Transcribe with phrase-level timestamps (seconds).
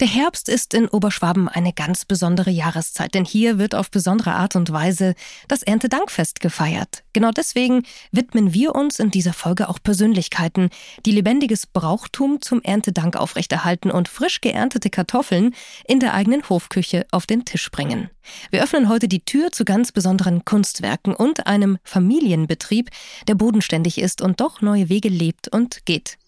[0.00, 4.54] Der Herbst ist in Oberschwaben eine ganz besondere Jahreszeit, denn hier wird auf besondere Art
[4.54, 5.16] und Weise
[5.48, 7.02] das Erntedankfest gefeiert.
[7.12, 7.82] Genau deswegen
[8.12, 10.70] widmen wir uns in dieser Folge auch Persönlichkeiten,
[11.04, 15.52] die lebendiges Brauchtum zum Erntedank aufrechterhalten und frisch geerntete Kartoffeln
[15.88, 18.08] in der eigenen Hofküche auf den Tisch bringen.
[18.52, 22.90] Wir öffnen heute die Tür zu ganz besonderen Kunstwerken und einem Familienbetrieb,
[23.26, 26.18] der bodenständig ist und doch neue Wege lebt und geht.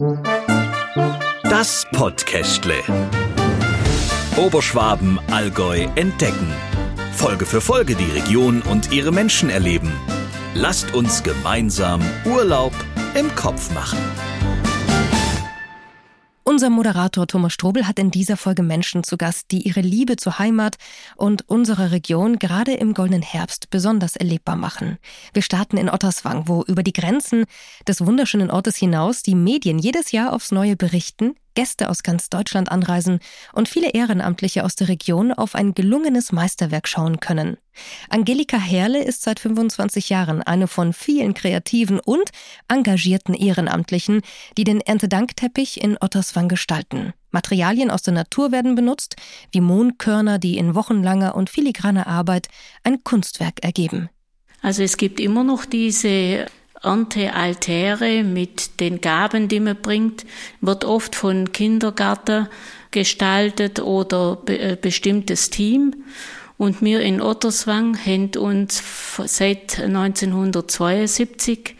[1.44, 2.82] Das Podcastle.
[4.36, 6.52] Oberschwaben, Allgäu entdecken.
[7.12, 9.92] Folge für Folge die Region und ihre Menschen erleben.
[10.54, 12.72] Lasst uns gemeinsam Urlaub
[13.14, 13.98] im Kopf machen.
[16.44, 20.38] Unser Moderator Thomas Strobel hat in dieser Folge Menschen zu Gast, die ihre Liebe zur
[20.38, 20.76] Heimat
[21.16, 24.98] und unserer Region gerade im goldenen Herbst besonders erlebbar machen.
[25.32, 27.44] Wir starten in Otterswang, wo über die Grenzen
[27.86, 32.70] des wunderschönen Ortes hinaus die Medien jedes Jahr aufs Neue berichten, Gäste aus ganz Deutschland
[32.70, 33.20] anreisen
[33.52, 37.56] und viele Ehrenamtliche aus der Region auf ein gelungenes Meisterwerk schauen können.
[38.08, 42.30] Angelika Herle ist seit 25 Jahren eine von vielen kreativen und
[42.68, 44.22] engagierten Ehrenamtlichen,
[44.56, 47.12] die den Erntedankteppich in Otterswang gestalten.
[47.30, 49.16] Materialien aus der Natur werden benutzt,
[49.52, 52.48] wie Mohnkörner, die in wochenlanger und filigraner Arbeit
[52.82, 54.10] ein Kunstwerk ergeben.
[54.62, 56.46] Also es gibt immer noch diese
[56.82, 60.24] Erntealtäre mit den Gaben, die man bringt,
[60.60, 62.48] wird oft von Kindergarten
[62.90, 66.04] gestaltet oder be äh, bestimmtes Team.
[66.56, 68.82] Und wir in Otterswang haben uns
[69.24, 71.76] seit 1972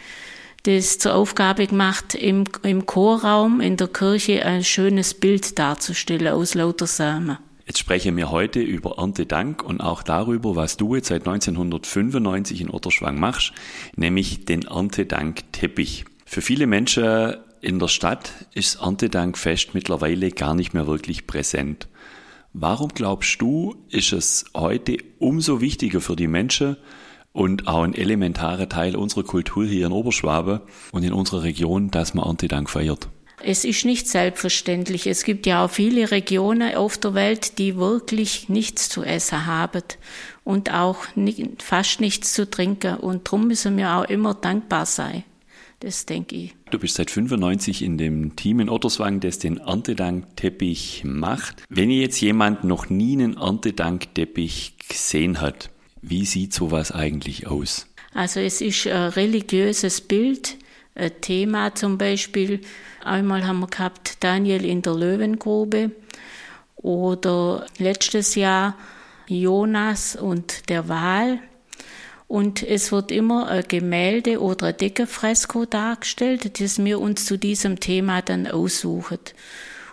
[0.64, 6.54] das zur Aufgabe gemacht, im, im Chorraum in der Kirche ein schönes Bild darzustellen aus
[6.54, 7.38] lauter Samen.
[7.70, 12.68] Jetzt sprechen wir heute über Erntedank und auch darüber, was du jetzt seit 1995 in
[12.68, 13.52] Otterschwang machst,
[13.94, 16.04] nämlich den Erntedankteppich.
[16.26, 21.86] Für viele Menschen in der Stadt ist Erntedankfest mittlerweile gar nicht mehr wirklich präsent.
[22.52, 26.76] Warum glaubst du, ist es heute umso wichtiger für die Menschen
[27.32, 32.14] und auch ein elementarer Teil unserer Kultur hier in Oberschwabe und in unserer Region, dass
[32.14, 33.08] man Erntedank feiert?
[33.42, 35.06] Es ist nicht selbstverständlich.
[35.06, 39.82] Es gibt ja auch viele Regionen auf der Welt, die wirklich nichts zu essen haben
[40.44, 42.96] und auch nicht, fast nichts zu trinken.
[42.96, 45.24] Und darum müssen wir auch immer dankbar sein.
[45.80, 46.54] Das denke ich.
[46.70, 51.62] Du bist seit 95 in dem Team in Otterswang, das den Erntedankteppich macht.
[51.70, 55.70] Wenn jetzt jemand noch nie einen Erntedankteppich gesehen hat,
[56.02, 57.86] wie sieht sowas eigentlich aus?
[58.12, 60.56] Also es ist ein religiöses Bild,
[61.08, 62.60] Thema zum Beispiel
[63.02, 65.92] Einmal haben wir gehabt Daniel in der Löwengrube
[66.76, 68.76] oder letztes Jahr
[69.26, 71.38] Jonas und der Wal.
[72.28, 77.80] Und es wird immer ein Gemälde oder ein Deckenfresko dargestellt, das wir uns zu diesem
[77.80, 79.18] Thema dann aussuchen.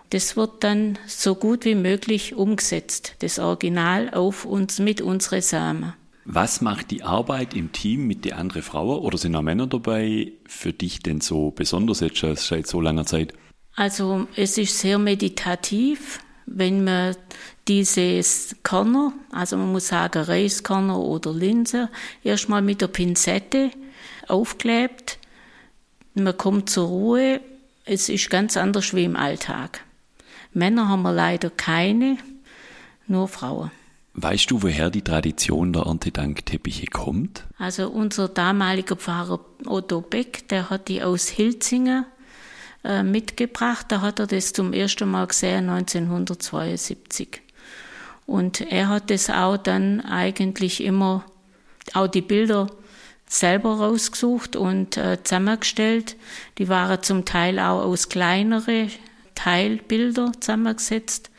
[0.10, 5.94] Das wird dann so gut wie möglich umgesetzt, das Original auf uns mit unseren Samen.
[6.30, 10.34] Was macht die Arbeit im Team mit den anderen Frauen oder sind auch Männer dabei
[10.46, 13.34] für dich denn so besonders jetzt schon seit so langer Zeit?
[13.78, 17.16] Also es ist sehr meditativ, wenn man
[17.70, 21.90] dieses Körner, also man muss sagen Reiskörner oder Linse,
[22.26, 23.72] erstmal mit der Pinzette
[24.28, 25.20] aufklebt.
[26.14, 27.40] Man kommt zur Ruhe.
[27.86, 29.80] Es ist ganz anders wie im Alltag.
[30.52, 32.18] Männer haben wir leider keine,
[33.08, 33.72] nur Frauen.
[34.20, 37.44] Weißt du, woher die Tradition der Erntedankteppiche kommt?
[37.60, 42.04] Also unser damaliger Pfarrer Otto Beck, der hat die aus Hilzingen
[42.84, 43.86] äh, mitgebracht.
[43.90, 47.44] Da hat er das zum ersten Mal gesehen 1972.
[48.26, 51.24] Und er hat das auch dann eigentlich immer,
[51.94, 52.66] auch die Bilder
[53.28, 56.16] selber rausgesucht und äh, zusammengestellt.
[56.58, 58.88] Die waren zum Teil auch aus kleinere
[59.36, 61.30] Teilbilder zusammengesetzt.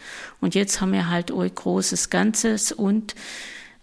[0.40, 3.14] Und jetzt haben wir halt ein großes Ganzes und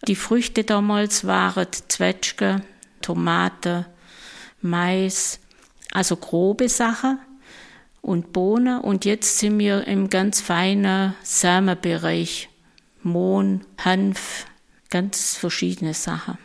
[0.08, 2.62] die Früchte damals waren Zwetschge,
[3.02, 3.86] Tomate,
[4.62, 5.40] Mais,
[5.92, 7.20] also grobe Sachen
[8.02, 8.80] und Bohnen.
[8.80, 12.50] Und jetzt sind wir im ganz feinen Samenbereich.
[13.01, 14.46] Mohn, Hanf,
[14.90, 16.38] ganz verschiedene Sachen.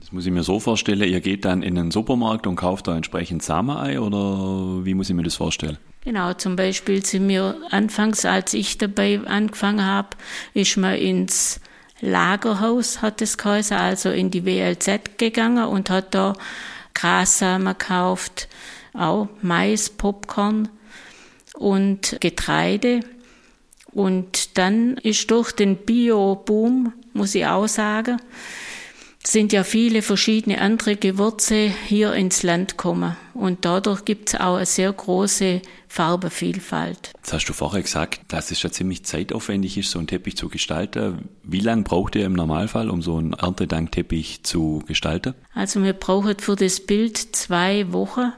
[0.00, 2.96] Das muss ich mir so vorstellen, ihr geht dann in den Supermarkt und kauft da
[2.96, 5.78] entsprechend Samenei oder wie muss ich mir das vorstellen?
[6.04, 10.08] Genau, zum Beispiel sind wir anfangs, als ich dabei angefangen habe,
[10.52, 11.60] ist man ins
[12.00, 16.32] Lagerhaus, hat es geheißen, also in die WLZ gegangen und hat da
[16.94, 18.48] Grassamen gekauft,
[18.94, 20.68] auch Mais, Popcorn
[21.54, 23.00] und Getreide.
[23.92, 28.20] Und dann ist durch den Bio-Boom, muss ich auch sagen,
[29.24, 33.16] sind ja viele verschiedene andere Gewürze hier ins Land gekommen.
[33.34, 37.12] Und dadurch gibt es auch eine sehr große Farbenvielfalt.
[37.16, 40.48] Jetzt hast du vorher gesagt, dass es ja ziemlich zeitaufwendig ist, so einen Teppich zu
[40.48, 41.28] gestalten.
[41.42, 45.34] Wie lange braucht ihr im Normalfall, um so einen Erntedankteppich zu gestalten?
[45.54, 48.32] Also wir brauchen für das Bild zwei Wochen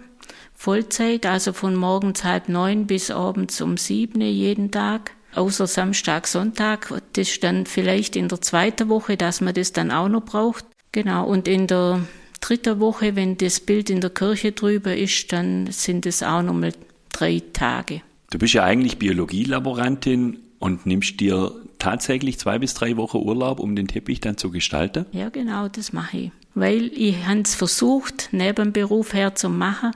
[0.55, 6.89] Vollzeit, also von morgens halb neun bis abends um sieben jeden Tag außer Samstag, Sonntag.
[7.13, 10.65] Das ist dann vielleicht in der zweiten Woche, dass man das dann auch noch braucht.
[10.95, 12.07] Genau, und in der
[12.41, 16.73] dritten Woche, wenn das Bild in der Kirche drüber ist, dann sind es auch nochmal
[17.11, 18.03] drei Tage.
[18.31, 21.51] Du bist ja eigentlich Biologielaborantin und nimmst dir
[21.81, 25.05] tatsächlich zwei bis drei Wochen Urlaub, um den Teppich dann zu gestalten?
[25.11, 26.31] Ja, genau, das mache ich.
[26.55, 29.91] Weil ich habe es versucht, neben dem Beruf her zu machen.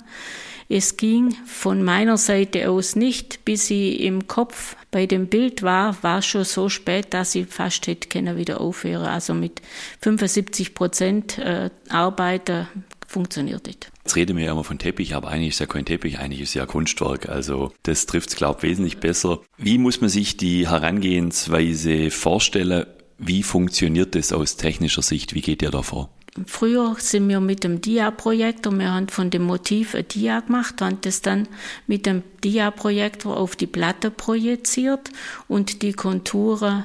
[0.71, 6.03] Es ging von meiner Seite aus nicht, bis ich im Kopf bei dem Bild war,
[6.03, 9.07] war schon so spät, dass ich fast hätte können wieder aufhören.
[9.07, 9.63] Also mit
[10.03, 12.69] 75 Prozent äh, Arbeiter
[13.07, 13.91] funktioniert nicht.
[14.05, 16.55] Jetzt reden wir ja immer von Teppich, aber eigentlich ist ja kein Teppich, eigentlich ist
[16.55, 17.31] ja Kunstwerk.
[17.31, 19.41] Also das trifft es, glaube ich, wesentlich besser.
[19.57, 22.85] Wie muss man sich die Herangehensweise vorstellen?
[23.17, 25.35] Wie funktioniert das aus technischer Sicht?
[25.35, 26.11] Wie geht ihr da vor?
[26.47, 30.99] Früher sind wir mit dem Dia-Projektor, wir haben von dem Motiv ein Dia gemacht, haben
[31.01, 31.49] das dann
[31.87, 35.11] mit dem Dia-Projektor auf die Platte projiziert
[35.49, 36.85] und die Konturen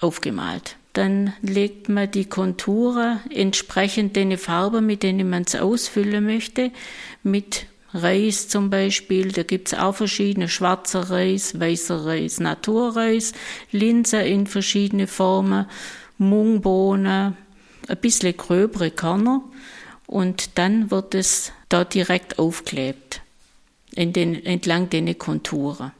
[0.00, 0.76] aufgemalt.
[0.92, 6.72] Dann legt man die Konturen entsprechend den Farben, mit denen man es ausfüllen möchte,
[7.22, 13.32] mit Reis zum Beispiel, da gibt's auch verschiedene, schwarzer Reis, weißer Reis, Naturreis,
[13.72, 15.66] Linse in verschiedene Formen,
[16.18, 17.36] Mungbohnen,
[17.88, 19.42] ein bisschen gröbere Körner
[20.06, 23.22] und dann wird es da direkt aufklebt
[23.94, 25.92] in den, entlang den Konturen.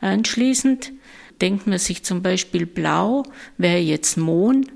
[0.00, 0.92] Anschließend
[1.40, 3.24] denkt man sich zum Beispiel blau
[3.58, 4.70] wäre jetzt Mond,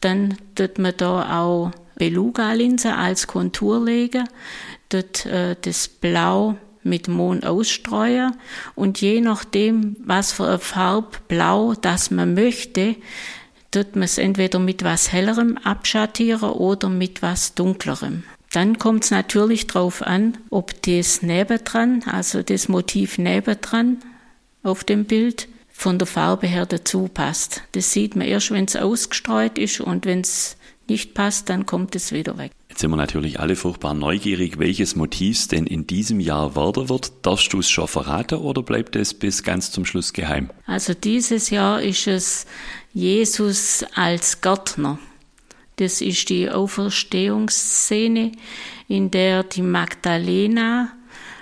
[0.00, 4.26] dann tut man da auch Beluga-Linse als Kontur legen,
[4.88, 8.36] dort äh, das Blau mit Mond ausstreuen
[8.74, 12.96] und je nachdem, was für eine Farbe Blau das man möchte,
[13.70, 18.24] tut man es entweder mit was hellerem abschattieren oder mit was dunklerem.
[18.52, 23.98] Dann kommt es natürlich darauf an, ob das nebendran, also das Motiv nebendran
[24.62, 25.48] auf dem Bild,
[25.80, 27.62] von der Farbe her dazu passt.
[27.72, 30.58] Das sieht man erst, wenn es ausgestreut ist und wenn es
[30.88, 32.52] nicht passt, dann kommt es wieder weg.
[32.68, 37.12] Jetzt sind wir natürlich alle furchtbar neugierig, welches Motiv denn in diesem Jahr werden wird.
[37.22, 40.50] Darfst du es schon verraten oder bleibt es bis ganz zum Schluss geheim?
[40.66, 42.46] Also dieses Jahr ist es
[42.92, 44.98] Jesus als Gärtner.
[45.76, 48.32] Das ist die Auferstehungsszene,
[48.88, 50.92] in der die Magdalena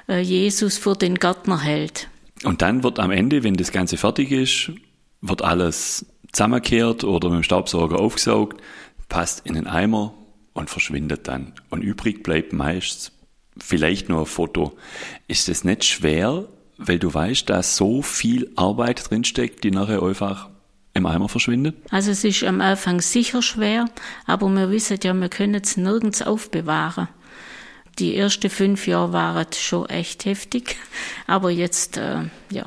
[0.09, 2.09] äh, Jesus für den Gärtner hält.
[2.45, 4.73] Und dann wird am Ende, wenn das Ganze fertig ist,
[5.21, 8.63] wird alles zusammengekehrt oder mit dem Staubsauger aufgesaugt,
[9.09, 10.15] passt in den Eimer
[10.53, 11.55] und verschwindet dann.
[11.71, 13.13] Und übrig bleibt meist
[13.59, 14.77] vielleicht nur ein Foto.
[15.27, 16.47] Ist das nicht schwer,
[16.77, 20.49] weil du weißt, dass so viel Arbeit drinsteckt, die nachher einfach
[20.99, 21.77] im Eimer verschwindet?
[21.91, 23.87] Also es ist am Anfang sicher schwer,
[24.27, 27.09] aber wir wissen ja, wir können es nirgends aufbewahren.
[27.99, 30.77] Die ersten fünf Jahre waren schon echt heftig,
[31.27, 32.67] aber jetzt, äh, ja,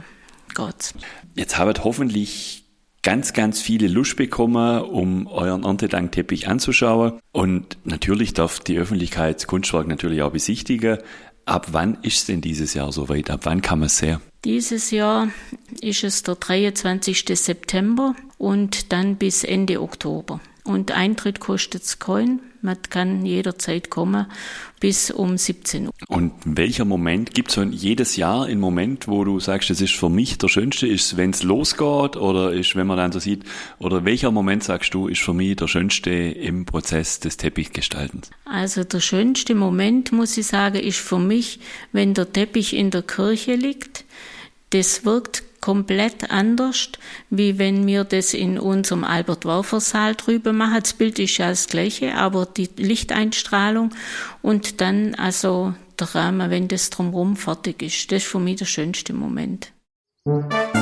[0.54, 0.94] Gott.
[1.36, 2.62] Jetzt habt hoffentlich
[3.02, 7.20] ganz, ganz viele Lust bekommen, um euren Erntedankteppich anzuschauen.
[7.32, 10.98] Und natürlich darf die Öffentlichkeit Kunstwerk natürlich auch besichtigen.
[11.46, 13.32] Ab wann ist es denn dieses Jahr soweit?
[13.32, 14.20] Ab wann kann man es sehen?
[14.44, 15.30] Dieses Jahr
[15.82, 17.26] ist es der 23.
[17.38, 20.40] September und dann bis Ende Oktober.
[20.64, 22.40] Und Eintritt kostet es kein.
[22.62, 24.28] Man kann jederzeit kommen
[24.80, 25.94] bis um 17 Uhr.
[26.08, 30.10] Und welcher Moment gibt es jedes Jahr einen Moment, wo du sagst, das ist für
[30.10, 30.86] mich der schönste?
[30.86, 33.44] Ist wenn es losgeht oder ist, wenn man dann so sieht,
[33.80, 38.30] oder welcher Moment sagst du, ist für mich der schönste im Prozess des Teppichgestaltens?
[38.46, 41.60] Also der schönste Moment, muss ich sagen, ist für mich,
[41.92, 44.06] wenn der Teppich in der Kirche liegt.
[44.70, 46.90] Das wirkt komplett anders,
[47.30, 50.80] wie wenn wir das in unserem Albert-Werfer-Saal drüber machen.
[50.82, 53.92] Das Bild ist ja das gleiche, aber die Lichteinstrahlung
[54.42, 58.12] und dann also der Rahmen, wenn das drumherum fertig ist.
[58.12, 59.72] Das ist für mich der schönste Moment.
[60.24, 60.81] Von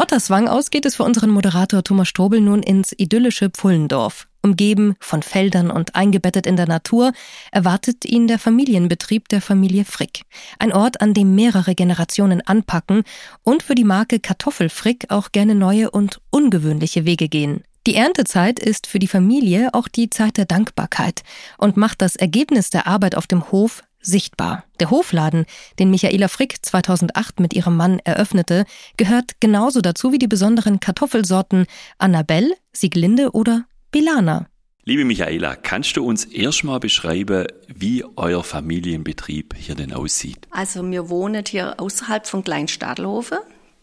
[0.00, 4.28] Otterswang aus geht es für unseren Moderator Thomas Strobel nun ins idyllische Pfullendorf.
[4.42, 7.12] Umgeben von Feldern und eingebettet in der Natur,
[7.50, 10.22] erwartet ihn der Familienbetrieb der Familie Frick.
[10.60, 13.02] Ein Ort, an dem mehrere Generationen anpacken
[13.42, 17.64] und für die Marke Kartoffelfrick auch gerne neue und ungewöhnliche Wege gehen.
[17.88, 21.22] Die Erntezeit ist für die Familie auch die Zeit der Dankbarkeit
[21.56, 24.64] und macht das Ergebnis der Arbeit auf dem Hof sichtbar.
[24.80, 25.46] Der Hofladen,
[25.78, 28.64] den Michaela Frick 2008 mit ihrem Mann eröffnete,
[28.96, 31.66] gehört genauso dazu wie die besonderen Kartoffelsorten
[31.98, 34.46] Annabelle, Sieglinde oder Bilana.
[34.84, 40.48] Liebe Michaela, kannst du uns erstmal beschreiben, wie euer Familienbetrieb hier denn aussieht?
[40.50, 43.36] Also wir wohnen hier außerhalb von Kleinstadelhofen.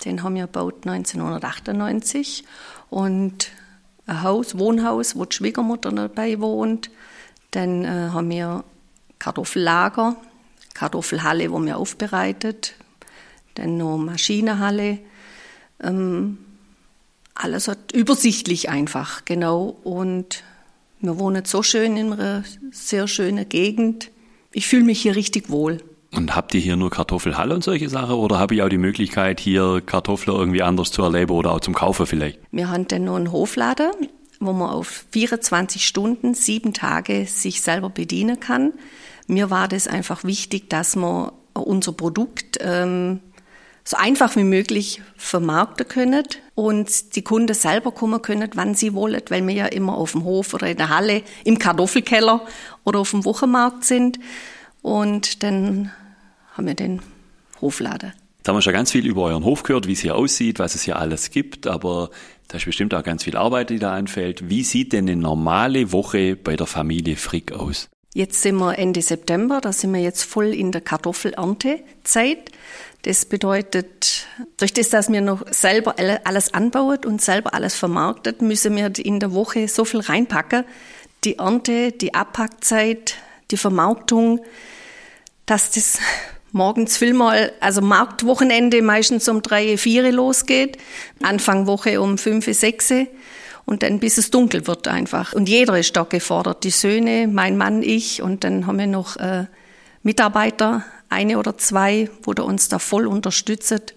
[0.04, 2.44] Den haben wir gebaut 1998
[2.90, 3.52] und
[4.08, 6.90] ein Haus, Wohnhaus, wo die Schwiegermutter dabei wohnt.
[7.52, 8.64] Dann äh, haben wir
[9.20, 10.16] Kartoffellager,
[10.74, 12.76] Kartoffelhalle, wo wir aufbereitet,
[13.56, 15.00] dann noch Maschinenhalle.
[15.82, 16.38] Ähm,
[17.34, 19.78] alles hat übersichtlich einfach, genau.
[19.84, 20.44] Und
[21.02, 24.12] wir wohnen so schön in einer sehr schönen Gegend.
[24.52, 25.82] Ich fühle mich hier richtig wohl.
[26.12, 29.42] Und habt ihr hier nur Kartoffelhalle und solche Sachen oder habe ich auch die Möglichkeit,
[29.42, 32.40] hier Kartoffeln irgendwie anders zu erleben oder auch zum Kaufen vielleicht?
[32.52, 33.92] Wir haben dann noch einen Hofladen,
[34.40, 38.74] wo man auf 24 Stunden, sieben Tage sich selber bedienen kann.
[39.28, 43.22] Mir war das einfach wichtig, dass man unser Produkt ähm,
[43.88, 46.24] so einfach wie möglich vermarkten können
[46.56, 50.24] und die Kunden selber kommen können, wann sie wollen, weil wir ja immer auf dem
[50.24, 52.42] Hof oder in der Halle, im Kartoffelkeller
[52.84, 54.20] oder auf dem Wochenmarkt sind.
[54.82, 55.92] Und dann
[56.54, 57.02] haben wir den
[57.62, 58.14] Hofladen.
[58.42, 60.76] Da haben wir schon ganz viel über euren Hof gehört, wie es hier aussieht, was
[60.76, 62.12] es hier alles gibt, aber
[62.48, 64.50] da ist bestimmt auch ganz viel Arbeit, die da anfällt.
[64.50, 67.90] Wie sieht denn eine normale Woche bei der Familie Frick aus?
[68.14, 72.52] Jetzt sind wir Ende September, da sind wir jetzt voll in der Kartoffelerntezeit.
[73.02, 74.26] Das bedeutet,
[74.58, 79.20] durch das, dass wir noch selber alles anbauen und selber alles vermarktet, müssen wir in
[79.20, 80.64] der Woche so viel reinpacken.
[81.26, 83.16] Die Ernte, die Abpackzeit,
[83.52, 84.40] die Vermarktung,
[85.46, 86.00] dass das
[86.56, 90.78] morgens vielmal, also Marktwochenende meistens um drei, vier losgeht,
[91.22, 92.94] Anfang Woche um fünf, sechs
[93.66, 95.34] und dann bis es dunkel wird einfach.
[95.34, 99.18] Und jeder ist da gefordert, die Söhne, mein Mann, ich und dann haben wir noch
[99.18, 99.48] äh,
[100.02, 103.95] Mitarbeiter, eine oder zwei, wo der uns da voll unterstützt.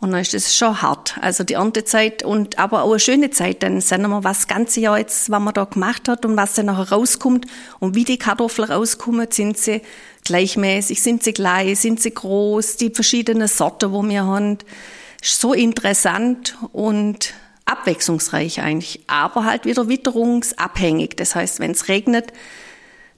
[0.00, 1.18] Und dann ist es schon hart.
[1.20, 3.62] Also die Erntezeit und aber auch eine schöne Zeit.
[3.62, 6.54] Dann sehen wir, was das ganze Jahr jetzt, was man da gemacht hat und was
[6.54, 7.46] dann nachher rauskommt
[7.80, 9.28] und wie die Kartoffeln rauskommen.
[9.30, 9.82] Sind sie
[10.24, 14.56] gleichmäßig, sind sie gleich, sind sie groß, die verschiedenen Sorten, wo wir haben.
[15.20, 17.34] Ist so interessant und
[17.66, 21.16] abwechslungsreich eigentlich, aber halt wieder witterungsabhängig.
[21.16, 22.32] Das heißt, wenn es regnet,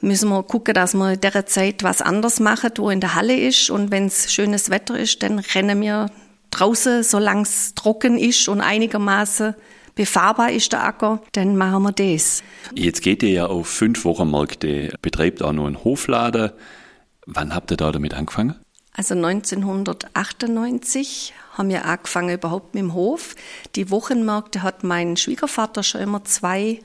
[0.00, 3.36] müssen wir gucken, dass wir in der Zeit was anderes machen, wo in der Halle
[3.36, 3.70] ist.
[3.70, 6.10] Und wenn es schönes Wetter ist, dann rennen wir
[6.52, 9.54] draußen, solange es trocken ist und einigermaßen
[9.94, 12.42] befahrbar ist der Acker, dann machen wir das.
[12.74, 16.52] Jetzt geht ihr ja auf fünf Wochenmärkte, betreibt auch noch einen Hofladen.
[17.26, 18.56] Wann habt ihr da damit angefangen?
[18.94, 23.34] Also 1998 haben wir angefangen überhaupt mit dem Hof.
[23.74, 26.80] Die Wochenmärkte hat mein Schwiegervater schon immer zwei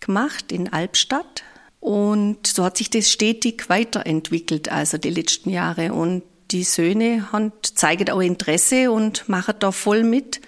[0.00, 1.42] gemacht in Albstadt.
[1.80, 5.94] Und so hat sich das stetig weiterentwickelt, also die letzten Jahre.
[5.94, 10.40] Und die Söhne haben, zeigen auch Interesse und machen da voll mit.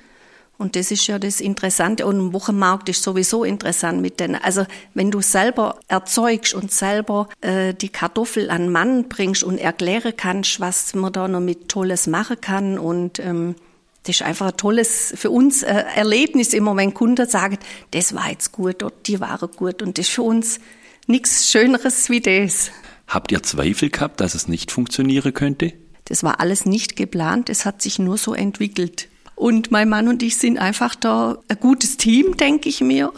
[0.59, 2.07] Und das ist ja das Interessante.
[2.07, 4.37] Und ein Wochenmarkt ist sowieso interessant mit denen.
[4.37, 10.13] Also wenn du selber erzeugst und selber äh, die Kartoffel an Mann bringst und erklären
[10.17, 13.57] kannst, was man da noch mit Tolles machen kann und ähm,
[14.05, 17.59] das ist einfach ein tolles für uns äh, Erlebnis immer, wenn Kunden sagen,
[17.93, 19.81] das war jetzt gut oder die waren gut.
[19.81, 20.59] Und das ist für uns
[21.07, 22.73] nichts Schöneres wie das.
[23.07, 25.73] Habt ihr Zweifel gehabt, dass es nicht funktionieren könnte?
[26.05, 29.09] Das war alles nicht geplant, es hat sich nur so entwickelt.
[29.35, 33.13] Und mein Mann und ich sind einfach da ein gutes Team, denke ich mir.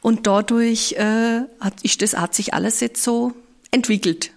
[0.00, 3.32] Und dadurch äh, hat, ist das, hat sich alles jetzt so
[3.70, 4.32] entwickelt.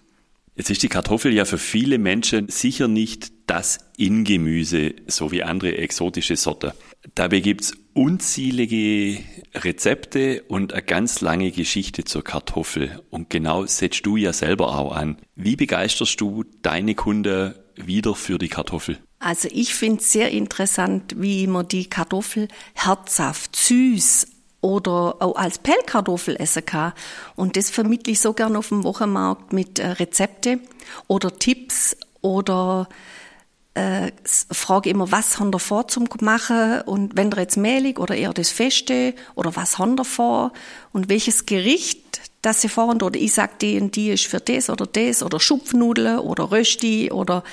[0.56, 5.78] Jetzt ist die Kartoffel ja für viele Menschen sicher nicht das Ingemüse, so wie andere
[5.78, 6.72] exotische Sorten.
[7.14, 9.20] Dabei gibt's unzählige
[9.54, 13.02] Rezepte und eine ganz lange Geschichte zur Kartoffel.
[13.10, 15.18] Und genau setzt du ja selber auch an.
[15.36, 19.00] Wie begeisterst du deine Kunden wieder für die Kartoffel?
[19.20, 24.28] Also ich finde es sehr interessant, wie man die Kartoffel herzhaft, süß
[24.62, 26.94] oder auch als Pellkartoffel essen kann.
[27.36, 30.60] Und das vermittle ich so gern auf dem Wochenmarkt mit äh, Rezepte
[31.08, 32.90] oder Tipps oder
[33.76, 34.12] äh,
[34.52, 38.34] frage immer, was haben wir vor zum machen und wenn ihr jetzt mehlig oder eher
[38.34, 40.54] das Feste oder was haben wir vor
[40.94, 44.70] und welches Gericht das sie fahren oder ich sag die und die ist für das
[44.70, 47.44] oder das oder Schupfnudeln oder Rösti oder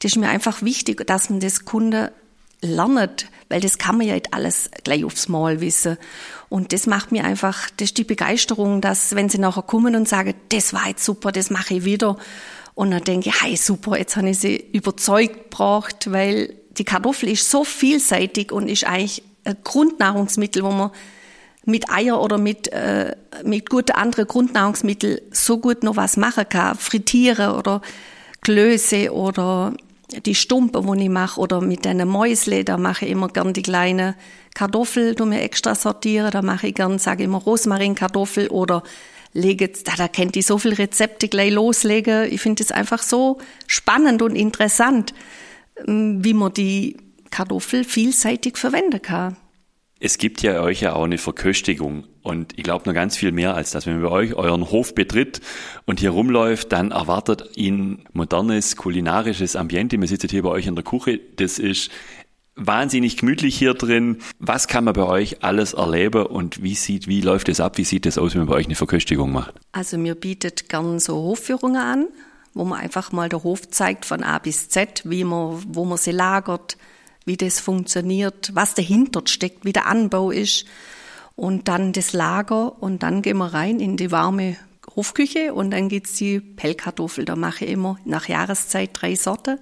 [0.00, 2.12] das ist mir einfach wichtig, dass man das Kunde
[2.60, 5.96] lernt, weil das kann man ja nicht alles gleich aufs Mal wissen.
[6.48, 10.08] Und das macht mir einfach, das ist die Begeisterung, dass wenn sie nachher kommen und
[10.08, 12.16] sagen, das war jetzt super, das mache ich wieder.
[12.74, 17.28] Und dann denke ich, hey, super, jetzt habe ich sie überzeugt gebracht, weil die Kartoffel
[17.28, 20.90] ist so vielseitig und ist eigentlich ein Grundnahrungsmittel, wo man
[21.64, 23.14] mit Eier oder mit, äh,
[23.44, 26.76] mit guten anderen Grundnahrungsmitteln so gut noch was machen kann.
[26.76, 27.82] Frittieren oder
[28.40, 29.74] Klöße oder
[30.26, 33.62] die Stumpe, wo ich mache, oder mit einer Mäusle, da mache ich immer gern die
[33.62, 34.14] kleine
[34.54, 38.82] Kartoffel, du mir extra sortiere, da mache ich gern, sage ich immer Rosmarinkartoffel oder
[39.32, 42.26] lege, da, da kennt ich so viele Rezepte gleich loslege.
[42.26, 45.14] Ich finde es einfach so spannend und interessant,
[45.86, 46.96] ähm, wie man die
[47.30, 49.36] Kartoffel vielseitig verwenden kann.
[50.04, 53.54] Es gibt ja euch ja auch eine Verköstigung und ich glaube noch ganz viel mehr
[53.54, 53.86] als das.
[53.86, 55.40] Wenn man bei euch euren Hof betritt
[55.86, 59.98] und hier rumläuft, dann erwartet ihn modernes kulinarisches Ambiente.
[59.98, 61.20] Man sitzt hier bei euch in der Küche.
[61.36, 61.92] Das ist
[62.56, 64.18] wahnsinnig gemütlich hier drin.
[64.38, 67.78] Was kann man bei euch alles erleben und wie sieht, wie läuft es ab?
[67.78, 69.54] Wie sieht es aus, wenn man bei euch eine Verköstigung macht?
[69.72, 72.08] Also mir bietet gern so Hofführungen an,
[72.54, 75.98] wo man einfach mal der Hof zeigt von A bis Z, wie man, wo man
[75.98, 76.76] sie lagert,
[77.24, 80.66] wie das funktioniert, was dahinter steckt, wie der Anbau ist.
[81.34, 84.56] Und dann das Lager und dann gehen wir rein in die warme
[84.94, 87.24] Hofküche und dann gibt's die Pellkartoffel.
[87.24, 89.58] Da mache ich immer nach Jahreszeit drei Sorten.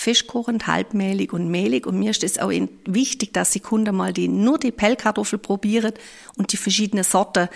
[0.00, 1.86] Festkochend, halbmehlig und mehlig.
[1.86, 2.52] Und mir ist es auch
[2.86, 5.92] wichtig, dass die Kunden mal die, nur die Pellkartoffel probieren
[6.36, 7.48] und die verschiedenen Sorten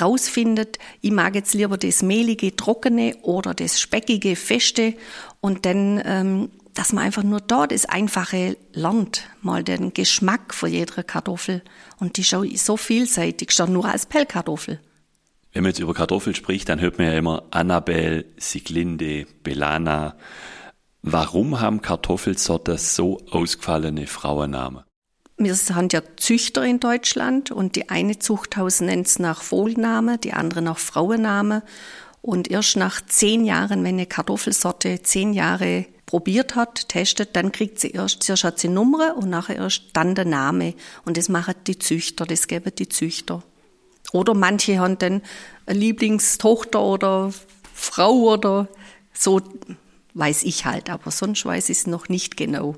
[0.00, 0.78] rausfindet.
[1.00, 4.94] Ich mag jetzt lieber das mehlige, trockene oder das speckige, feste.
[5.40, 10.70] Und dann ähm, dass man einfach nur dort das Einfache lernt, mal den Geschmack von
[10.70, 11.62] jeder Kartoffel.
[11.98, 14.78] Und die ist so vielseitig, schon nur als Pellkartoffel.
[15.52, 20.14] Wenn man jetzt über Kartoffel spricht, dann hört man ja immer Annabelle, Siglinde, Belana.
[21.02, 24.82] Warum haben Kartoffelsorte so ausgefallene Frauennamen?
[25.36, 30.32] Wir haben ja Züchter in Deutschland und die eine Zuchthaus nennt es nach Vogelname, die
[30.32, 31.62] andere nach Frauenname.
[32.20, 37.78] Und erst nach zehn Jahren, wenn eine Kartoffelsorte zehn Jahre probiert hat, testet, dann kriegt
[37.78, 40.74] sie erst, zuerst hat sie Nummer und nachher erst dann der Name.
[41.04, 43.44] Und das machen die Züchter, das geben die Züchter.
[44.12, 45.22] Oder manche haben dann
[45.66, 47.32] eine Lieblingstochter oder
[47.72, 48.68] Frau oder
[49.12, 49.40] so,
[50.18, 52.76] weiß ich halt, aber sonst weiß ich es noch nicht genau.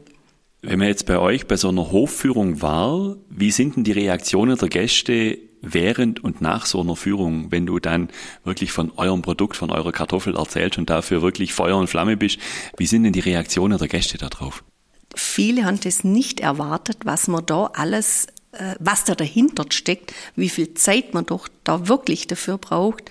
[0.62, 4.58] Wenn man jetzt bei euch bei so einer Hofführung war, wie sind denn die Reaktionen
[4.58, 8.08] der Gäste während und nach so einer Führung, wenn du dann
[8.44, 12.38] wirklich von eurem Produkt, von eurer Kartoffel erzählst und dafür wirklich Feuer und Flamme bist,
[12.76, 14.62] wie sind denn die Reaktionen der Gäste darauf?
[15.14, 20.48] Viele haben das nicht erwartet, was man da alles, äh, was da dahinter steckt, wie
[20.48, 23.10] viel Zeit man doch da wirklich dafür braucht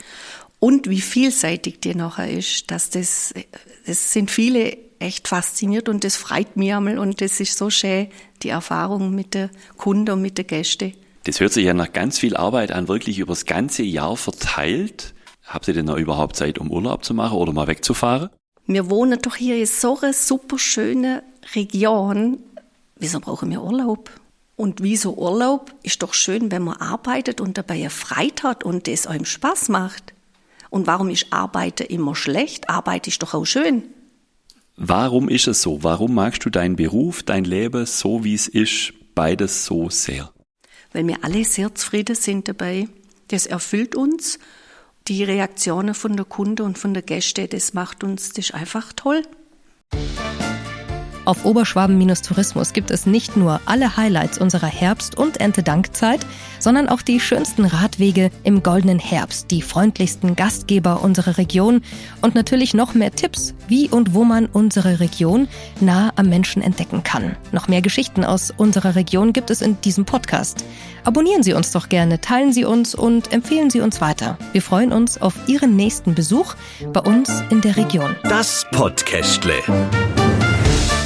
[0.60, 3.34] und wie vielseitig die nachher ist, dass das,
[3.86, 8.08] das sind viele echt fasziniert und das freut mich einmal und das ist so schön,
[8.44, 10.94] die Erfahrung mit der Kunde und mit den Gästen.
[11.24, 15.14] Das hört sich ja nach ganz viel Arbeit an, wirklich übers ganze Jahr verteilt.
[15.46, 18.30] Habt ihr denn noch überhaupt Zeit, um Urlaub zu machen oder mal wegzufahren?
[18.68, 21.22] Wir wohnen doch hier in so einer super schönen
[21.56, 22.40] Region.
[22.98, 24.12] Wieso brauchen wir Urlaub?
[24.56, 28.88] Und wieso Urlaub ist doch schön, wenn man arbeitet und dabei eine Freit hat und
[28.88, 30.14] es einem Spaß macht.
[30.70, 32.70] Und warum ist Arbeiten immer schlecht?
[32.70, 33.84] Arbeit ist doch auch schön.
[34.76, 35.84] Warum ist es so?
[35.84, 40.32] Warum magst du deinen Beruf, dein Leben so wie es ist, beides so sehr?
[40.92, 42.88] weil wir alle sehr zufrieden sind dabei.
[43.28, 44.40] Das erfüllt uns.
[45.08, 48.94] Die Reaktionen von der Kunde und von der Gäste, das macht uns, das ist einfach
[48.94, 49.24] toll.
[51.30, 56.26] Auf Oberschwaben-Tourismus gibt es nicht nur alle Highlights unserer Herbst- und Erntedankzeit,
[56.58, 61.82] sondern auch die schönsten Radwege im goldenen Herbst, die freundlichsten Gastgeber unserer Region
[62.22, 65.48] und natürlich noch mehr Tipps, wie und wo man unsere Region
[65.82, 67.36] nah am Menschen entdecken kann.
[67.52, 70.66] Noch mehr Geschichten aus unserer Region gibt es in diesem Podcast.
[71.04, 74.40] Abonnieren Sie uns doch gerne, teilen Sie uns und empfehlen Sie uns weiter.
[74.52, 76.56] Wir freuen uns auf Ihren nächsten Besuch
[76.92, 78.16] bei uns in der Region.
[78.24, 79.62] Das Podcastle